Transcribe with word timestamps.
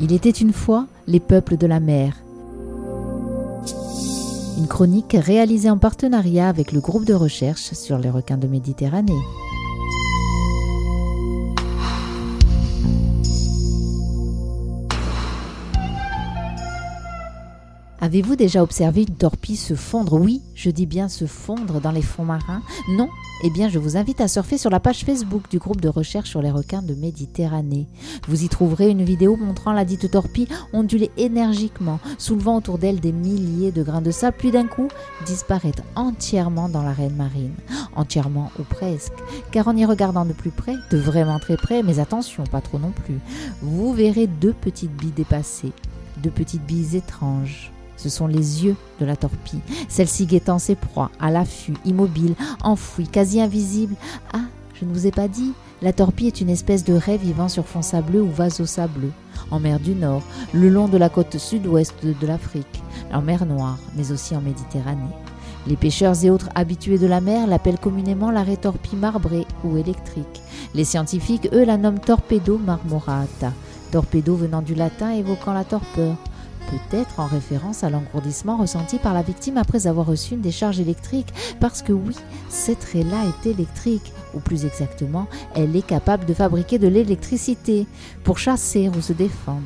Il 0.00 0.12
était 0.12 0.30
une 0.30 0.52
fois 0.52 0.86
les 1.06 1.20
peuples 1.20 1.56
de 1.56 1.66
la 1.66 1.80
mer. 1.80 2.14
Une 4.58 4.66
chronique 4.66 5.16
réalisée 5.18 5.70
en 5.70 5.78
partenariat 5.78 6.48
avec 6.48 6.72
le 6.72 6.80
groupe 6.80 7.04
de 7.04 7.14
recherche 7.14 7.72
sur 7.72 7.98
les 7.98 8.10
requins 8.10 8.38
de 8.38 8.46
Méditerranée. 8.46 9.12
Avez-vous 18.04 18.36
déjà 18.36 18.62
observé 18.62 19.06
une 19.08 19.14
torpille 19.14 19.56
se 19.56 19.74
fondre? 19.74 20.20
Oui, 20.20 20.42
je 20.54 20.68
dis 20.68 20.84
bien 20.84 21.08
se 21.08 21.24
fondre 21.24 21.80
dans 21.80 21.90
les 21.90 22.02
fonds 22.02 22.26
marins. 22.26 22.60
Non? 22.90 23.08
Eh 23.42 23.48
bien, 23.48 23.70
je 23.70 23.78
vous 23.78 23.96
invite 23.96 24.20
à 24.20 24.28
surfer 24.28 24.58
sur 24.58 24.68
la 24.68 24.78
page 24.78 25.06
Facebook 25.06 25.48
du 25.50 25.58
groupe 25.58 25.80
de 25.80 25.88
recherche 25.88 26.28
sur 26.28 26.42
les 26.42 26.50
requins 26.50 26.82
de 26.82 26.92
Méditerranée. 26.92 27.86
Vous 28.28 28.44
y 28.44 28.50
trouverez 28.50 28.90
une 28.90 29.04
vidéo 29.04 29.38
montrant 29.38 29.72
la 29.72 29.86
dite 29.86 30.10
torpille 30.10 30.48
onduler 30.74 31.10
énergiquement, 31.16 31.98
soulevant 32.18 32.58
autour 32.58 32.76
d'elle 32.76 33.00
des 33.00 33.10
milliers 33.10 33.72
de 33.72 33.82
grains 33.82 34.02
de 34.02 34.10
sable, 34.10 34.36
puis 34.38 34.50
d'un 34.50 34.66
coup 34.66 34.88
disparaître 35.24 35.82
entièrement 35.96 36.68
dans 36.68 36.82
l'arène 36.82 37.16
marine. 37.16 37.54
Entièrement 37.96 38.50
ou 38.58 38.64
presque, 38.64 39.14
car 39.50 39.66
en 39.66 39.76
y 39.78 39.86
regardant 39.86 40.26
de 40.26 40.34
plus 40.34 40.50
près, 40.50 40.74
de 40.90 40.98
vraiment 40.98 41.38
très 41.38 41.56
près, 41.56 41.82
mais 41.82 42.00
attention, 42.00 42.44
pas 42.44 42.60
trop 42.60 42.78
non 42.78 42.90
plus, 42.90 43.18
vous 43.62 43.94
verrez 43.94 44.26
deux 44.26 44.52
petites 44.52 44.94
billes 44.94 45.10
dépassées, 45.10 45.72
deux 46.18 46.28
petites 46.28 46.66
billes 46.66 46.96
étranges 46.96 47.72
ce 47.96 48.08
sont 48.08 48.26
les 48.26 48.64
yeux 48.64 48.76
de 49.00 49.06
la 49.06 49.16
torpille, 49.16 49.60
celle-ci 49.88 50.26
guettant 50.26 50.58
ses 50.58 50.74
proies, 50.74 51.10
à 51.20 51.30
l'affût, 51.30 51.74
immobile, 51.84 52.34
enfouie, 52.62 53.08
quasi 53.08 53.40
invisible. 53.40 53.94
Ah, 54.32 54.42
je 54.74 54.84
ne 54.84 54.92
vous 54.92 55.06
ai 55.06 55.10
pas 55.10 55.28
dit, 55.28 55.52
la 55.82 55.92
torpille 55.92 56.28
est 56.28 56.40
une 56.40 56.50
espèce 56.50 56.84
de 56.84 56.94
raie 56.94 57.16
vivant 57.16 57.48
sur 57.48 57.66
fond 57.66 57.82
sableux 57.82 58.22
ou 58.22 58.30
vaso 58.30 58.66
sableux, 58.66 59.12
en 59.50 59.60
mer 59.60 59.78
du 59.80 59.94
Nord, 59.94 60.22
le 60.52 60.68
long 60.68 60.88
de 60.88 60.98
la 60.98 61.08
côte 61.08 61.38
sud-ouest 61.38 61.94
de 62.04 62.26
l'Afrique, 62.26 62.82
en 63.12 63.22
mer 63.22 63.46
Noire, 63.46 63.78
mais 63.96 64.10
aussi 64.12 64.34
en 64.34 64.40
Méditerranée. 64.40 65.14
Les 65.66 65.76
pêcheurs 65.76 66.24
et 66.24 66.30
autres 66.30 66.50
habitués 66.54 66.98
de 66.98 67.06
la 67.06 67.22
mer 67.22 67.46
l'appellent 67.46 67.78
communément 67.78 68.30
la 68.30 68.42
raie 68.42 68.56
torpille 68.56 68.98
marbrée 68.98 69.46
ou 69.64 69.78
électrique. 69.78 70.42
Les 70.74 70.84
scientifiques, 70.84 71.48
eux, 71.54 71.64
la 71.64 71.78
nomment 71.78 72.00
torpedo 72.00 72.58
marmorata, 72.58 73.52
torpedo 73.90 74.36
venant 74.36 74.60
du 74.60 74.74
latin 74.74 75.12
évoquant 75.12 75.54
la 75.54 75.64
torpeur 75.64 76.16
peut-être 76.88 77.20
en 77.20 77.26
référence 77.26 77.84
à 77.84 77.90
l'engourdissement 77.90 78.56
ressenti 78.56 78.98
par 78.98 79.14
la 79.14 79.22
victime 79.22 79.56
après 79.56 79.86
avoir 79.86 80.06
reçu 80.06 80.34
une 80.34 80.40
décharge 80.40 80.80
électrique, 80.80 81.32
parce 81.60 81.82
que 81.82 81.92
oui, 81.92 82.16
cette 82.48 82.84
raie-là 82.84 83.24
est 83.26 83.48
électrique, 83.48 84.12
ou 84.34 84.40
plus 84.40 84.64
exactement, 84.64 85.26
elle 85.54 85.74
est 85.76 85.86
capable 85.86 86.26
de 86.26 86.34
fabriquer 86.34 86.78
de 86.78 86.88
l'électricité 86.88 87.86
pour 88.22 88.38
chasser 88.38 88.88
ou 88.88 89.00
se 89.00 89.12
défendre. 89.12 89.62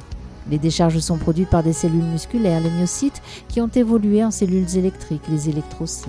Les 0.50 0.58
décharges 0.58 0.98
sont 0.98 1.18
produites 1.18 1.50
par 1.50 1.62
des 1.62 1.72
cellules 1.72 2.02
musculaires, 2.02 2.60
les 2.60 2.70
myocytes, 2.70 3.22
qui 3.48 3.60
ont 3.60 3.68
évolué 3.68 4.24
en 4.24 4.30
cellules 4.30 4.76
électriques, 4.76 5.28
les 5.28 5.48
électrocytes. 5.48 6.08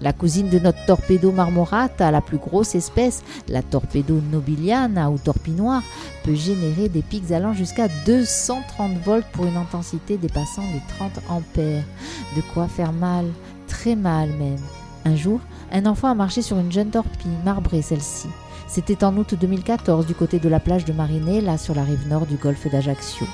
La 0.00 0.14
cousine 0.14 0.48
de 0.48 0.58
notre 0.58 0.82
torpedo 0.86 1.30
marmorata, 1.30 2.10
la 2.10 2.22
plus 2.22 2.38
grosse 2.38 2.74
espèce, 2.74 3.22
la 3.48 3.62
torpedo 3.62 4.20
nobiliana 4.32 5.10
ou 5.10 5.18
torpille 5.18 5.54
noire, 5.54 5.82
peut 6.24 6.34
générer 6.34 6.88
des 6.88 7.02
pics 7.02 7.32
allant 7.32 7.52
jusqu'à 7.52 7.88
230 8.06 8.96
volts 9.04 9.26
pour 9.32 9.44
une 9.44 9.58
intensité 9.58 10.16
dépassant 10.16 10.62
les 10.72 10.80
30 10.96 11.20
ampères. 11.28 11.84
De 12.34 12.40
quoi 12.54 12.66
faire 12.66 12.92
mal, 12.92 13.26
très 13.68 13.94
mal 13.94 14.30
même. 14.30 14.56
Un 15.04 15.16
jour, 15.16 15.40
un 15.70 15.84
enfant 15.84 16.08
a 16.08 16.14
marché 16.14 16.40
sur 16.40 16.58
une 16.58 16.72
jeune 16.72 16.90
torpille, 16.90 17.30
marbrée 17.44 17.82
celle-ci. 17.82 18.28
C'était 18.68 19.04
en 19.04 19.14
août 19.18 19.34
2014 19.38 20.06
du 20.06 20.14
côté 20.14 20.38
de 20.38 20.48
la 20.48 20.60
plage 20.60 20.86
de 20.86 20.94
Marinée, 20.94 21.42
là 21.42 21.58
sur 21.58 21.74
la 21.74 21.84
rive 21.84 22.08
nord 22.08 22.26
du 22.26 22.36
golfe 22.36 22.70
d'Ajaccio. 22.70 23.26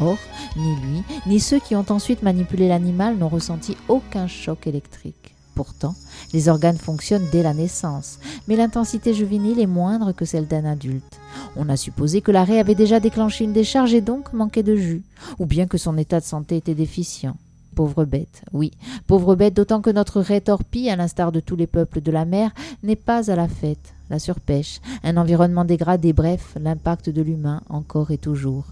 Or, 0.00 0.16
ni 0.56 0.76
lui, 0.76 1.02
ni 1.26 1.40
ceux 1.40 1.58
qui 1.58 1.76
ont 1.76 1.86
ensuite 1.90 2.22
manipulé 2.22 2.68
l'animal 2.68 3.16
n'ont 3.16 3.28
ressenti 3.28 3.76
aucun 3.88 4.26
choc 4.26 4.66
électrique. 4.66 5.35
Pourtant, 5.56 5.94
les 6.34 6.50
organes 6.50 6.76
fonctionnent 6.76 7.26
dès 7.32 7.42
la 7.42 7.54
naissance, 7.54 8.18
mais 8.46 8.56
l'intensité 8.56 9.14
juvénile 9.14 9.58
est 9.58 9.66
moindre 9.66 10.12
que 10.12 10.26
celle 10.26 10.46
d'un 10.46 10.66
adulte. 10.66 11.18
On 11.56 11.70
a 11.70 11.78
supposé 11.78 12.20
que 12.20 12.30
l'arrêt 12.30 12.60
avait 12.60 12.74
déjà 12.74 13.00
déclenché 13.00 13.44
une 13.44 13.54
décharge 13.54 13.94
et 13.94 14.02
donc 14.02 14.34
manquait 14.34 14.62
de 14.62 14.76
jus, 14.76 15.02
ou 15.38 15.46
bien 15.46 15.66
que 15.66 15.78
son 15.78 15.96
état 15.96 16.20
de 16.20 16.26
santé 16.26 16.58
était 16.58 16.74
déficient. 16.74 17.38
Pauvre 17.74 18.04
bête, 18.04 18.42
oui, 18.52 18.70
pauvre 19.06 19.34
bête, 19.34 19.54
d'autant 19.54 19.80
que 19.80 19.88
notre 19.88 20.20
rétorpille, 20.20 20.90
à 20.90 20.96
l'instar 20.96 21.32
de 21.32 21.40
tous 21.40 21.56
les 21.56 21.66
peuples 21.66 22.02
de 22.02 22.12
la 22.12 22.26
mer, 22.26 22.50
n'est 22.82 22.94
pas 22.94 23.30
à 23.30 23.34
la 23.34 23.48
fête, 23.48 23.94
la 24.10 24.18
surpêche, 24.18 24.82
un 25.04 25.16
environnement 25.16 25.64
dégradé, 25.64 26.12
bref, 26.12 26.54
l'impact 26.60 27.08
de 27.08 27.22
l'humain 27.22 27.62
encore 27.70 28.10
et 28.10 28.18
toujours. 28.18 28.66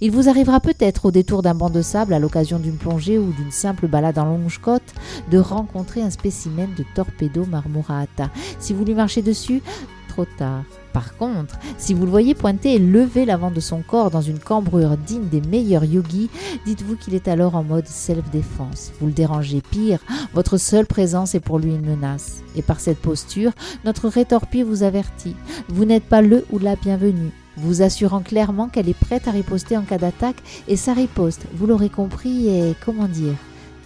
Il 0.00 0.10
vous 0.10 0.28
arrivera 0.28 0.60
peut-être 0.60 1.06
au 1.06 1.10
détour 1.10 1.42
d'un 1.42 1.54
banc 1.54 1.70
de 1.70 1.82
sable, 1.82 2.14
à 2.14 2.18
l'occasion 2.18 2.58
d'une 2.58 2.76
plongée 2.76 3.18
ou 3.18 3.32
d'une 3.32 3.50
simple 3.50 3.86
balade 3.86 4.18
en 4.18 4.24
longe 4.24 4.58
côte, 4.58 4.94
de 5.30 5.38
rencontrer 5.38 6.02
un 6.02 6.10
spécimen 6.10 6.68
de 6.76 6.84
Torpedo 6.94 7.44
marmorata. 7.46 8.30
Si 8.58 8.72
vous 8.72 8.84
lui 8.84 8.94
marchez 8.94 9.22
dessus, 9.22 9.62
trop 10.08 10.26
tard. 10.38 10.64
Par 10.92 11.16
contre, 11.16 11.58
si 11.76 11.92
vous 11.92 12.04
le 12.04 12.10
voyez 12.10 12.34
pointer 12.34 12.74
et 12.74 12.78
lever 12.78 13.24
l'avant 13.24 13.50
de 13.50 13.58
son 13.58 13.82
corps 13.82 14.12
dans 14.12 14.20
une 14.20 14.38
cambrure 14.38 14.96
digne 14.96 15.28
des 15.28 15.40
meilleurs 15.40 15.84
yogis, 15.84 16.30
dites-vous 16.66 16.94
qu'il 16.94 17.16
est 17.16 17.26
alors 17.26 17.56
en 17.56 17.64
mode 17.64 17.88
self-défense. 17.88 18.92
Vous 19.00 19.08
le 19.08 19.12
dérangez 19.12 19.60
pire, 19.60 19.98
votre 20.32 20.56
seule 20.56 20.86
présence 20.86 21.34
est 21.34 21.40
pour 21.40 21.58
lui 21.58 21.74
une 21.74 21.84
menace. 21.84 22.42
Et 22.54 22.62
par 22.62 22.78
cette 22.78 23.00
posture, 23.00 23.50
notre 23.84 24.08
rétorpille 24.08 24.62
vous 24.62 24.84
avertit. 24.84 25.34
Vous 25.68 25.84
n'êtes 25.84 26.04
pas 26.04 26.22
le 26.22 26.46
ou 26.52 26.60
la 26.60 26.76
bienvenue 26.76 27.32
vous 27.56 27.82
assurant 27.82 28.20
clairement 28.20 28.68
qu'elle 28.68 28.88
est 28.88 28.98
prête 28.98 29.28
à 29.28 29.30
riposter 29.30 29.76
en 29.76 29.82
cas 29.82 29.98
d'attaque 29.98 30.36
et 30.68 30.76
sa 30.76 30.92
riposte, 30.92 31.46
vous 31.54 31.66
l'aurez 31.66 31.90
compris, 31.90 32.48
est, 32.48 32.74
comment 32.84 33.08
dire, 33.08 33.34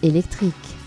électrique. 0.03 0.78